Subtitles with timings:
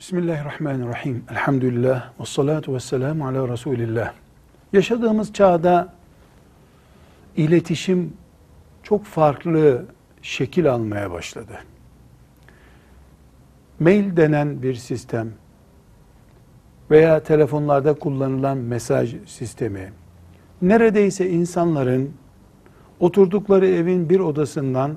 [0.00, 1.24] Bismillahirrahmanirrahim.
[1.30, 2.10] Elhamdülillah.
[2.20, 4.12] Ve salatu ve selamu ala Resulillah.
[4.72, 5.92] Yaşadığımız çağda
[7.36, 8.12] iletişim
[8.82, 9.84] çok farklı
[10.22, 11.52] şekil almaya başladı.
[13.80, 15.28] Mail denen bir sistem
[16.90, 19.92] veya telefonlarda kullanılan mesaj sistemi
[20.62, 22.12] neredeyse insanların
[23.00, 24.96] oturdukları evin bir odasından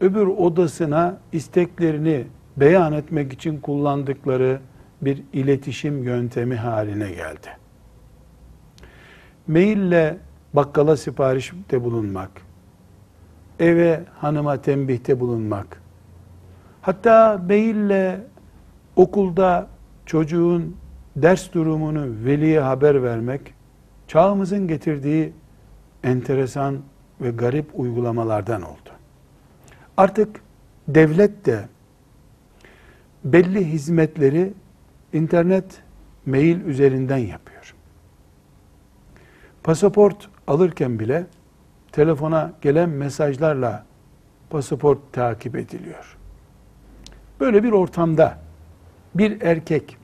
[0.00, 2.24] öbür odasına isteklerini
[2.56, 4.60] beyan etmek için kullandıkları
[5.02, 7.48] bir iletişim yöntemi haline geldi.
[9.46, 10.16] Maille
[10.54, 12.30] bakkala siparişte bulunmak,
[13.58, 15.82] eve hanıma tembihte bulunmak,
[16.82, 18.20] hatta maille
[18.96, 19.68] okulda
[20.06, 20.76] çocuğun
[21.16, 23.54] ders durumunu veliye haber vermek,
[24.08, 25.32] çağımızın getirdiği
[26.04, 26.78] enteresan
[27.20, 28.90] ve garip uygulamalardan oldu.
[29.96, 30.40] Artık
[30.88, 31.68] devlet de
[33.24, 34.52] belli hizmetleri
[35.12, 35.82] internet,
[36.26, 37.74] mail üzerinden yapıyor.
[39.62, 41.26] Pasaport alırken bile
[41.92, 43.84] telefona gelen mesajlarla
[44.50, 46.16] pasaport takip ediliyor.
[47.40, 48.38] Böyle bir ortamda
[49.14, 49.96] bir erkek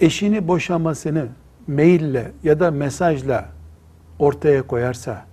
[0.00, 1.28] eşini boşamasını
[1.66, 3.48] maille ya da mesajla
[4.18, 5.26] ortaya koyarsa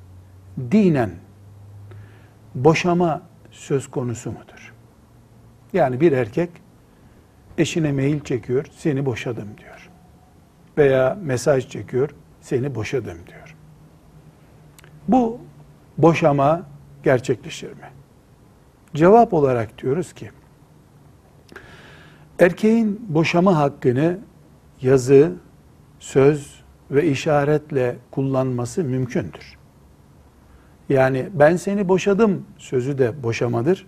[0.72, 1.12] dinen
[2.56, 4.71] boşama söz konusu mudur?
[5.74, 6.50] Yani bir erkek
[7.58, 9.90] eşine mail çekiyor, seni boşadım diyor.
[10.78, 12.10] Veya mesaj çekiyor,
[12.42, 13.56] seni boşadım diyor.
[15.08, 15.40] Bu
[15.98, 16.64] boşama
[17.04, 17.90] gerçekleşir mi?
[18.96, 20.32] Cevap olarak diyoruz ki,
[22.40, 24.20] erkeğin boşama hakkını
[24.82, 25.34] yazı,
[26.00, 29.58] söz ve işaretle kullanması mümkündür.
[30.90, 33.88] Yani ben seni boşadım sözü de boşamadır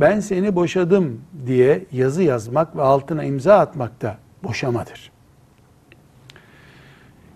[0.00, 5.12] ben seni boşadım diye yazı yazmak ve altına imza atmak da boşamadır.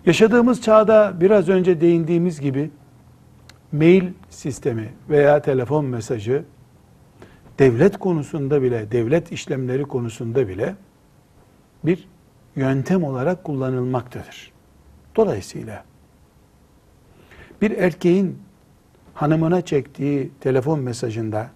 [0.05, 2.71] Yaşadığımız çağda biraz önce değindiğimiz gibi
[3.71, 6.43] mail sistemi veya telefon mesajı
[7.59, 10.75] devlet konusunda bile, devlet işlemleri konusunda bile
[11.83, 12.07] bir
[12.55, 14.51] yöntem olarak kullanılmaktadır.
[15.15, 15.83] Dolayısıyla
[17.61, 18.39] bir erkeğin
[19.13, 21.49] hanımına çektiği telefon mesajında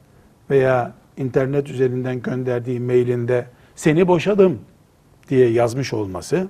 [0.50, 3.46] veya internet üzerinden gönderdiği mailinde
[3.76, 4.60] seni boşadım
[5.30, 6.48] diye yazmış olması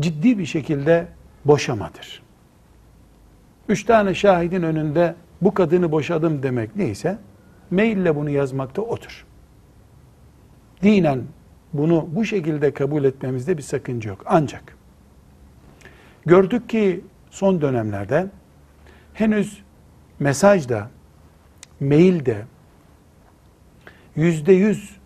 [0.00, 1.06] ciddi bir şekilde
[1.44, 2.22] boşamadır.
[3.68, 7.18] Üç tane şahidin önünde bu kadını boşadım demek neyse
[7.70, 9.26] maille bunu yazmakta otur.
[10.82, 11.22] Dinen
[11.72, 14.22] bunu bu şekilde kabul etmemizde bir sakınca yok.
[14.26, 14.76] Ancak
[16.26, 18.26] gördük ki son dönemlerde
[19.14, 19.62] henüz
[20.20, 20.90] mesajda,
[21.82, 22.44] mailde
[24.16, 24.96] yüzde yüz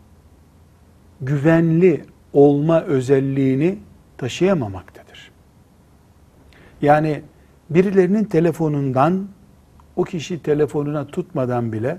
[1.21, 3.79] güvenli olma özelliğini
[4.19, 5.31] taşıyamamaktadır.
[6.83, 7.23] Yani
[7.71, 9.29] birilerinin telefonundan
[9.97, 11.99] o kişi telefonuna tutmadan bile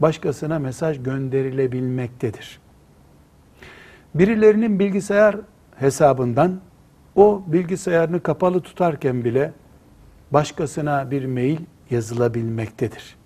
[0.00, 2.60] başkasına mesaj gönderilebilmektedir.
[4.14, 5.36] Birilerinin bilgisayar
[5.76, 6.60] hesabından
[7.16, 9.52] o bilgisayarını kapalı tutarken bile
[10.30, 11.58] başkasına bir mail
[11.90, 13.16] yazılabilmektedir.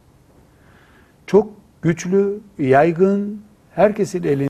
[1.30, 1.48] Çok
[1.82, 3.42] güçlü, yaygın,
[3.74, 4.48] herkesin elinde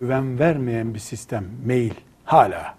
[0.00, 1.92] güven vermeyen bir sistem, mail
[2.24, 2.74] hala.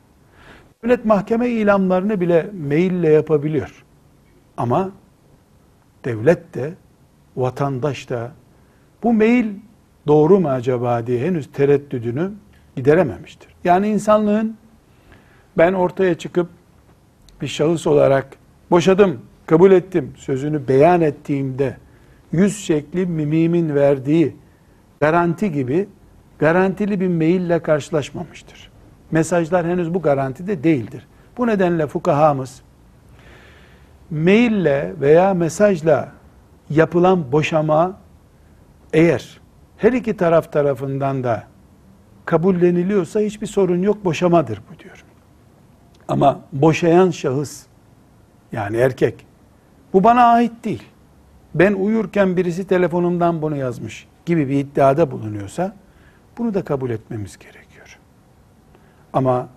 [0.84, 3.84] Devlet mahkeme ilamlarını bile maille yapabiliyor.
[4.58, 4.92] Ama
[6.06, 6.74] devlet de,
[7.36, 8.32] vatandaş da
[9.04, 9.48] bu mail
[10.08, 12.32] doğru mu acaba diye henüz tereddüdünü
[12.76, 13.56] giderememiştir.
[13.64, 14.58] Yani insanlığın
[15.58, 16.50] ben ortaya çıkıp
[17.42, 18.38] bir şahıs olarak
[18.72, 21.83] boşadım, kabul ettim sözünü beyan ettiğimde
[22.34, 24.36] yüz şekli mimimin verdiği
[25.02, 25.88] garanti gibi
[26.40, 28.72] garantili bir maille karşılaşmamıştır.
[29.12, 31.08] Mesajlar henüz bu garantide değildir.
[31.38, 32.62] Bu nedenle fukahamız
[34.12, 36.12] maille veya mesajla
[36.70, 37.98] yapılan boşama
[38.94, 39.42] eğer
[39.78, 41.44] her iki taraf tarafından da
[42.26, 45.06] kabulleniliyorsa hiçbir sorun yok boşamadır bu diyor.
[46.08, 47.64] Ama boşayan şahıs
[48.52, 49.26] yani erkek
[49.94, 50.84] bu bana ait değil
[51.56, 55.76] ben uyurken birisi telefonumdan bunu yazmış gibi bir iddiada bulunuyorsa
[56.38, 58.00] bunu da kabul etmemiz gerekiyor.
[59.14, 59.50] Ama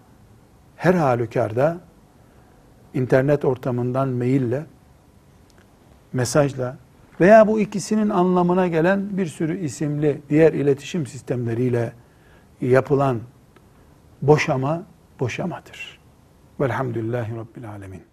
[0.77, 1.81] her halükarda
[2.95, 4.67] internet ortamından maille,
[6.13, 6.77] mesajla
[7.21, 11.93] veya bu ikisinin anlamına gelen bir sürü isimli diğer iletişim sistemleriyle
[12.61, 13.21] yapılan
[14.23, 14.83] boşama
[15.21, 15.99] boşamadır.
[16.61, 18.07] Velhamdülillahi Rabbil Alemin.